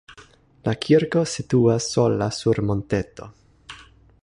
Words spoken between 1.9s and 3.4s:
sola sur monteto.